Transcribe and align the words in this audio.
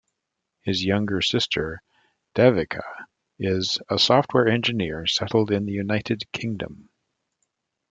His 0.61 0.83
younger 0.83 1.21
sister, 1.21 1.83
Devika, 2.33 2.81
is 3.37 3.77
a 3.87 3.99
software 3.99 4.47
engineer 4.47 5.05
settled 5.05 5.51
in 5.51 5.65
the 5.67 5.73
United 5.73 6.23
Kingdom. 6.31 6.89